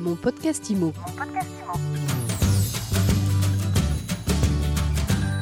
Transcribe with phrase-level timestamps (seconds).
[0.00, 0.94] Mon podcast IMO.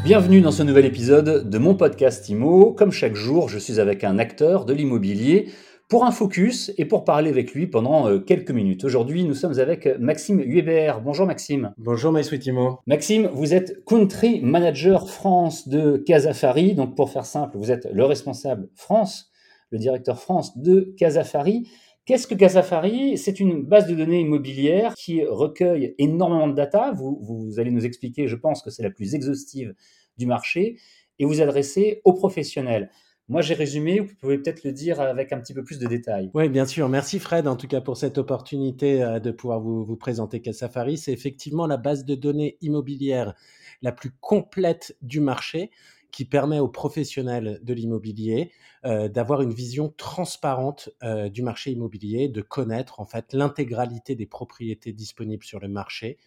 [0.03, 2.73] Bienvenue dans ce nouvel épisode de mon podcast IMO.
[2.73, 5.51] Comme chaque jour, je suis avec un acteur de l'immobilier
[5.89, 8.83] pour un focus et pour parler avec lui pendant euh, quelques minutes.
[8.83, 11.03] Aujourd'hui, nous sommes avec Maxime Huébert.
[11.03, 11.72] Bonjour Maxime.
[11.79, 12.81] Bonjour Timo.
[12.88, 16.75] Maxime, vous êtes Country Manager France de Casafari.
[16.75, 19.30] Donc pour faire simple, vous êtes le responsable France,
[19.70, 21.69] le directeur France de Casafari.
[22.09, 26.95] Qu'est-ce que Casafari C'est une base de données immobilière qui recueille énormément de data.
[26.96, 29.74] Vous, allez nous expliquer, je pense que c'est la plus exhaustive
[30.16, 30.79] du marché,
[31.18, 32.91] et vous adressez aux professionnels.
[33.29, 36.30] Moi, j'ai résumé, vous pouvez peut-être le dire avec un petit peu plus de détails.
[36.32, 36.88] Oui, bien sûr.
[36.88, 40.96] Merci Fred, en tout cas, pour cette opportunité euh, de pouvoir vous, vous présenter Casafari.
[40.96, 43.34] C'est effectivement la base de données immobilière
[43.82, 45.70] la plus complète du marché
[46.12, 48.52] qui permet aux professionnels de l'immobilier
[48.84, 54.26] euh, d'avoir une vision transparente euh, du marché immobilier, de connaître en fait l'intégralité des
[54.26, 56.18] propriétés disponibles sur le marché,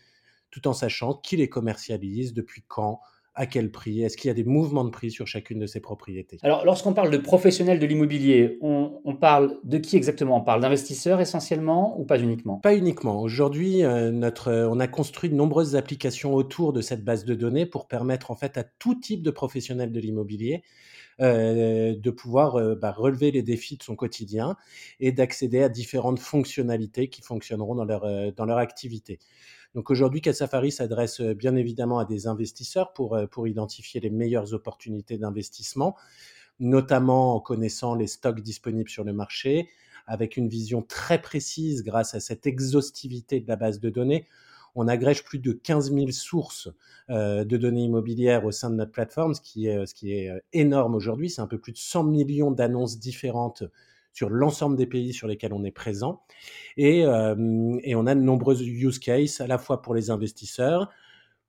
[0.50, 3.00] tout en sachant qui les commercialise, depuis quand,
[3.34, 4.04] à quel prix?
[4.04, 6.38] Est-ce qu'il y a des mouvements de prix sur chacune de ces propriétés?
[6.44, 10.38] Alors, lorsqu'on parle de professionnels de l'immobilier, on, parle de qui exactement?
[10.38, 12.58] On parle d'investisseurs essentiellement ou pas uniquement?
[12.58, 13.22] Pas uniquement.
[13.22, 17.66] Aujourd'hui, euh, notre, on a construit de nombreuses applications autour de cette base de données
[17.66, 20.64] pour permettre en fait à tout type de professionnels de l'immobilier
[21.22, 24.56] euh, de pouvoir euh, bah, relever les défis de son quotidien
[25.00, 29.20] et d'accéder à différentes fonctionnalités qui fonctionneront dans leur, dans leur activité.
[29.74, 34.10] Donc aujourd'hui, Casafari s'adresse euh, bien évidemment à des investisseurs pour, euh, pour identifier les
[34.10, 35.96] meilleures opportunités d'investissement,
[36.60, 39.70] notamment en connaissant les stocks disponibles sur le marché,
[40.08, 44.28] avec une vision très précise grâce à cette exhaustivité de la base de données.
[44.76, 46.70] On agrège plus de 15 000 sources
[47.10, 50.32] euh, de données immobilières au sein de notre plateforme, ce qui est, ce qui est
[50.54, 51.30] énorme aujourd'hui.
[51.30, 53.64] C'est un peu plus de 100 millions d'annonces différentes
[54.14, 56.24] sur l'ensemble des pays sur lesquels on est présent.
[56.78, 60.90] Et, et, on a de nombreux use cases à la fois pour les investisseurs,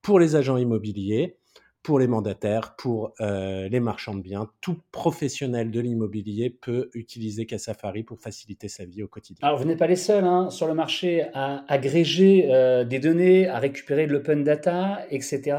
[0.03, 1.39] pour les agents immobiliers,
[1.83, 4.49] pour les mandataires, pour euh, les marchands de biens.
[4.61, 9.47] Tout professionnel de l'immobilier peut utiliser Casafari pour faciliter sa vie au quotidien.
[9.47, 13.49] Alors, vous n'êtes pas les seuls hein, sur le marché à agréger euh, des données,
[13.49, 15.59] à récupérer de l'open data, etc.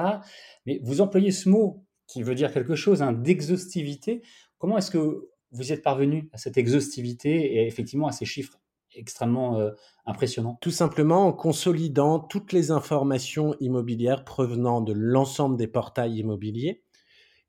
[0.65, 4.21] Mais vous employez ce mot qui veut dire quelque chose, hein, d'exhaustivité.
[4.59, 8.59] Comment est-ce que vous êtes parvenu à cette exhaustivité et effectivement à ces chiffres
[8.95, 9.71] extrêmement euh,
[10.05, 16.83] impressionnants Tout simplement en consolidant toutes les informations immobilières provenant de l'ensemble des portails immobiliers.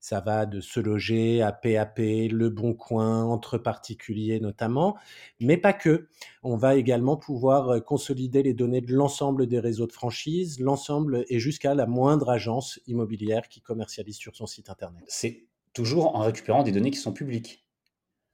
[0.00, 4.98] Ça va de se loger à PAP, Le Bon Coin, entre particuliers notamment,
[5.40, 6.08] mais pas que.
[6.42, 11.24] On va également pouvoir euh, consolider les données de l'ensemble des réseaux de franchise, l'ensemble
[11.28, 15.04] et jusqu'à la moindre agence immobilière qui commercialise sur son site Internet.
[15.08, 17.63] C'est toujours en récupérant des données qui sont publiques.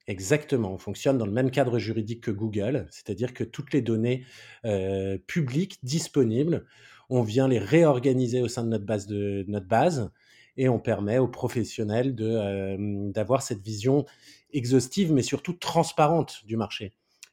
[0.06, 4.24] Exactement, on fonctionne dans le même cadre juridique que Google, c'est-à-dire que toutes les données
[4.64, 6.66] euh, publiques disponibles,
[7.10, 10.10] on vient les réorganiser au sein de notre base, de, notre base
[10.56, 12.76] et on permet aux professionnels euh,
[13.12, 14.06] d'avoir cette vision
[14.52, 16.92] exhaustive, mais surtout transparente du marché.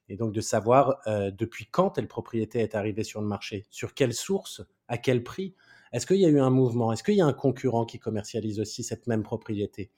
[0.09, 3.93] Et donc de savoir euh, depuis quand telle propriété est arrivée sur le marché, sur
[3.93, 5.55] quelle source, à quel prix,
[5.93, 6.91] est-ce qu'il y a eu un mouvement?
[6.91, 9.91] Est-ce qu'il y a un concurrent qui commercialise aussi cette même propriété?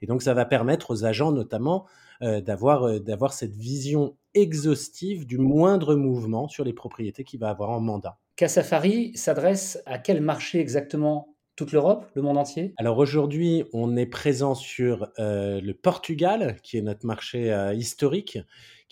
[0.00, 1.86] Et donc, ça va permettre aux agents, notamment,
[2.22, 7.50] euh, d'avoir, euh, d'avoir cette vision exhaustive du moindre mouvement sur les propriétés qu'il va
[7.50, 8.18] avoir en mandat.
[8.36, 12.74] Casafari s'adresse à quel marché exactement toute l'Europe, le monde entier?
[12.76, 18.38] Alors aujourd'hui, on est présent sur euh, le Portugal, qui est notre marché historique,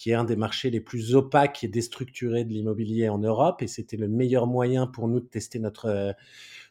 [0.02, 3.62] qui est un des marchés les plus opaques et déstructurés de l'immobilier en Europe.
[3.62, 6.12] Et c'était le meilleur moyen pour nous de tester notre, euh,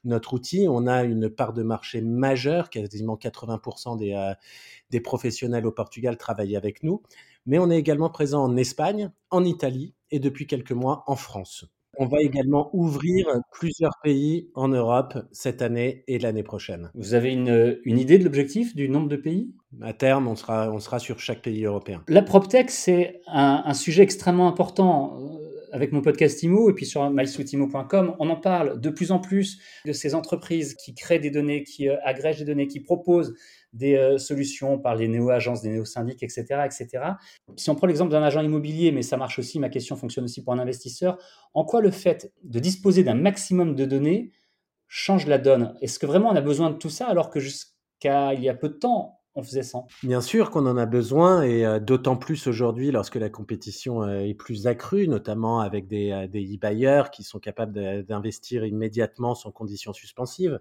[0.04, 0.68] notre outil.
[0.70, 4.34] On a une part de marché majeure, quasiment 80% des, euh,
[4.90, 7.04] des professionnels au Portugal travaillent avec nous.
[7.46, 11.66] Mais on est également présent en Espagne, en Italie et depuis quelques mois en France.
[12.02, 16.90] On va également ouvrir plusieurs pays en Europe cette année et l'année prochaine.
[16.96, 19.54] Vous avez une, une idée de l'objectif du nombre de pays?
[19.84, 22.04] À terme, on sera, on sera sur chaque pays européen.
[22.08, 25.20] La PropTech, c'est un, un, sujet extrêmement important.
[25.20, 29.20] Euh, avec mon podcast IMO et puis sur mysweetimo.com, on en parle de plus en
[29.20, 33.36] plus de ces entreprises qui créent des données, qui euh, agrègent des données, qui proposent
[33.74, 37.04] des euh, solutions par les néo-agences, des néo-syndics, etc., etc.
[37.56, 40.44] Si on prend l'exemple d'un agent immobilier, mais ça marche aussi, ma question fonctionne aussi
[40.44, 41.18] pour un investisseur,
[41.54, 44.32] en quoi le fait de disposer d'un maximum de données
[44.88, 45.76] change la donne?
[45.82, 48.54] Est-ce que vraiment on a besoin de tout ça alors que jusqu'à il y a
[48.54, 52.18] peu de temps, on faisait sans Bien sûr qu'on en a besoin et euh, d'autant
[52.18, 57.40] plus aujourd'hui lorsque la compétition euh, est plus accrue, notamment avec des, e-buyers qui sont
[57.40, 60.60] capables d'investir immédiatement sans conditions suspensives.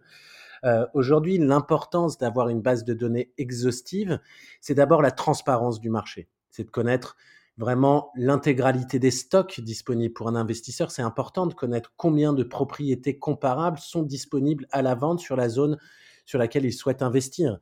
[0.64, 4.20] Euh, aujourd'hui, l'importance d'avoir une base de données exhaustive,
[4.60, 6.28] c'est d'abord la transparence du marché.
[6.50, 7.16] C'est de connaître
[7.56, 10.90] vraiment l'intégralité des stocks disponibles pour un investisseur.
[10.90, 15.48] C'est important de connaître combien de propriétés comparables sont disponibles à la vente sur la
[15.48, 15.78] zone
[16.24, 17.58] sur laquelle il souhaite investir.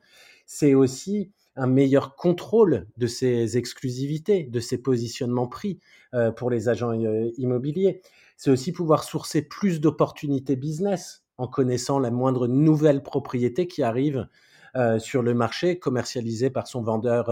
[0.47, 5.81] C'est aussi un meilleur contrôle de ces exclusivités, de ces positionnements prix
[6.15, 8.00] euh, pour les agents euh, immobiliers.
[8.37, 14.29] C'est aussi pouvoir sourcer plus d'opportunités business en connaissant la moindre nouvelle propriété qui arrive
[14.76, 17.31] euh, sur le marché commercialisé par son vendeur,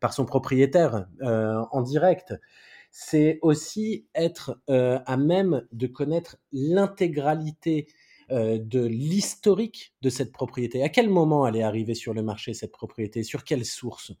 [0.00, 2.34] par son propriétaire en direct.
[2.90, 7.86] C'est aussi être à même de connaître l'intégralité
[8.30, 10.82] euh, de l'historique de cette propriété.
[10.82, 13.22] À quel moment elle est arrivée sur le marché, cette propriété?
[13.22, 14.12] Sur quelle source?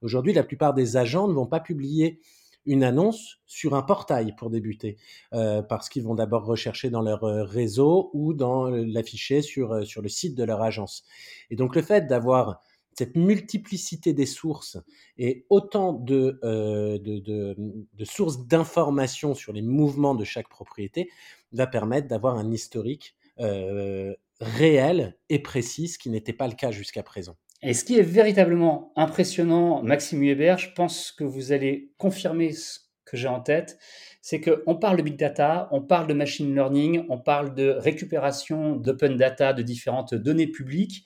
[0.00, 2.20] Aujourd'hui, la plupart des agents ne vont pas publier
[2.66, 4.96] une annonce sur un portail pour débuter,
[5.32, 10.02] euh, parce qu'ils vont d'abord rechercher dans leur euh, réseau ou dans l'afficher sur, sur
[10.02, 11.04] le site de leur agence.
[11.50, 12.60] Et donc le fait d'avoir
[12.92, 14.76] cette multiplicité des sources
[15.16, 21.08] et autant de, de, sources d'informations sur les mouvements de chaque propriété
[21.52, 27.02] va permettre d'avoir un historique euh, réelle et précise, qui n'était pas le cas jusqu'à
[27.02, 27.36] présent.
[27.62, 32.78] Et ce qui est véritablement impressionnant, Maxime Hubert, je pense que vous allez confirmer ce
[33.04, 33.78] que j'ai en tête,
[34.22, 38.76] c'est qu'on parle de big data, on parle de machine learning, on parle de récupération
[38.76, 41.04] d'open data de différentes données publiques,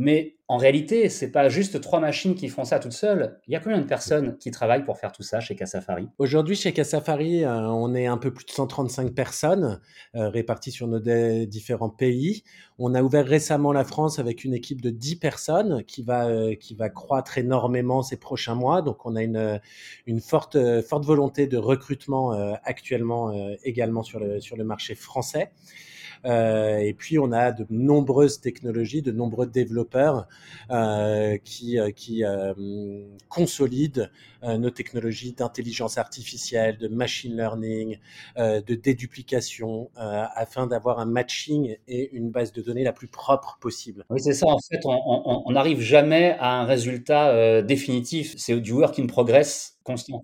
[0.00, 3.38] mais en réalité, c'est pas juste trois machines qui font ça toutes seules.
[3.46, 6.56] Il y a combien de personnes qui travaillent pour faire tout ça chez Casafari Aujourd'hui,
[6.56, 9.78] chez Casafari, euh, on est un peu plus de 135 personnes
[10.14, 11.00] euh, réparties sur nos
[11.44, 12.44] différents pays.
[12.78, 16.54] On a ouvert récemment la France avec une équipe de 10 personnes qui va, euh,
[16.54, 18.80] qui va croître énormément ces prochains mois.
[18.80, 19.60] Donc, on a une,
[20.06, 22.32] une forte, forte volonté de recrutement
[22.64, 23.32] actuellement
[23.64, 25.52] également sur le, sur le marché français.
[26.26, 30.28] Euh, et puis on a de nombreuses technologies, de nombreux développeurs
[30.70, 32.22] euh, qui, euh, qui
[33.28, 34.08] consolident
[34.42, 37.98] nos technologies d'intelligence artificielle, de machine learning,
[38.38, 44.06] de déduplication, afin d'avoir un matching et une base de données la plus propre possible.
[44.08, 44.46] Oui, c'est ça.
[44.46, 48.34] En fait, on n'arrive jamais à un résultat définitif.
[48.38, 49.78] C'est du work in progress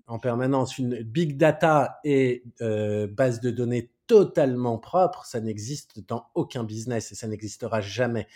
[0.07, 6.63] En permanence, une big data et base de données totalement propre, ça n'existe dans aucun
[6.63, 8.27] business et ça n'existera jamais.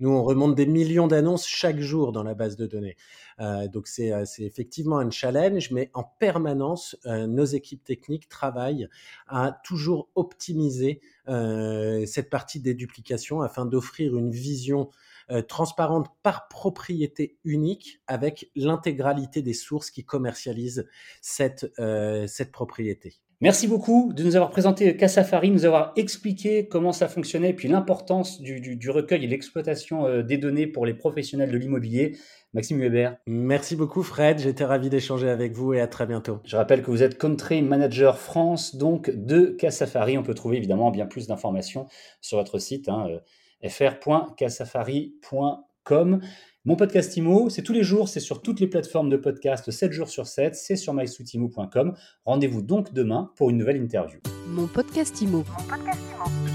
[0.00, 2.96] Nous, on remonte des millions d'annonces chaque jour dans la base de données.
[3.40, 8.88] Euh, donc euh, c'est effectivement un challenge, mais en permanence, euh, nos équipes techniques travaillent
[9.28, 14.90] à toujours optimiser cette partie des duplications afin d'offrir une vision
[15.48, 20.86] transparente par propriété unique avec l'intégralité des sources qui commercialisent
[21.20, 21.72] cette,
[22.26, 23.14] cette propriété.
[23.42, 27.66] Merci beaucoup de nous avoir présenté Cassafari, nous avoir expliqué comment ça fonctionnait et puis
[27.66, 32.16] l'importance du, recueil et l'exploitation euh, des données pour les professionnels de l'immobilier.
[32.54, 33.16] Maxime Weber.
[33.26, 36.38] Merci beaucoup Fred, j'étais ravi d'échanger avec vous et à très bientôt.
[36.44, 40.16] Je rappelle que vous êtes Country Manager France donc de Cassafari.
[40.16, 41.88] On peut trouver évidemment bien plus d'informations
[42.20, 43.08] sur votre site hein,
[43.68, 46.20] fr.cassafari.com.
[46.64, 49.90] Mon podcast IMO, c'est tous les jours, c'est sur toutes les plateformes de podcast 7
[49.90, 51.96] jours sur 7, c'est sur mysoutimo.com.
[52.24, 54.20] Rendez-vous donc demain pour une nouvelle interview.
[54.46, 55.38] Mon podcast IMO.
[55.38, 56.51] Mon podcast IMO.